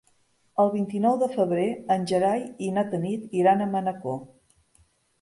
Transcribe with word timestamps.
El 0.63 0.71
vint-i-nou 0.75 1.19
de 1.25 1.27
febrer 1.35 1.67
en 1.97 2.09
Gerai 2.13 2.43
i 2.69 2.73
na 2.81 2.87
Tanit 2.95 3.39
iran 3.45 3.63
a 3.63 3.73
Manacor. 3.79 4.21